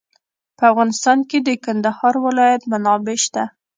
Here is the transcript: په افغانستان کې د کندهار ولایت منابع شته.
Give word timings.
په 0.57 0.63
افغانستان 0.71 1.19
کې 1.29 1.37
د 1.41 1.49
کندهار 1.65 2.15
ولایت 2.25 2.61
منابع 2.71 3.17
شته. 3.25 3.43